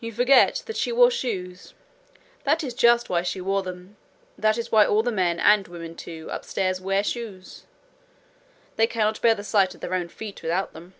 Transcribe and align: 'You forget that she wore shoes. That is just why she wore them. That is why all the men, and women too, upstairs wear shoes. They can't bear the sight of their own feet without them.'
'You 0.00 0.10
forget 0.10 0.64
that 0.66 0.76
she 0.76 0.90
wore 0.90 1.12
shoes. 1.12 1.74
That 2.42 2.64
is 2.64 2.74
just 2.74 3.08
why 3.08 3.22
she 3.22 3.40
wore 3.40 3.62
them. 3.62 3.96
That 4.36 4.58
is 4.58 4.72
why 4.72 4.84
all 4.84 5.04
the 5.04 5.12
men, 5.12 5.38
and 5.38 5.68
women 5.68 5.94
too, 5.94 6.28
upstairs 6.32 6.80
wear 6.80 7.04
shoes. 7.04 7.62
They 8.74 8.88
can't 8.88 9.22
bear 9.22 9.36
the 9.36 9.44
sight 9.44 9.72
of 9.72 9.80
their 9.80 9.94
own 9.94 10.08
feet 10.08 10.42
without 10.42 10.72
them.' 10.72 10.94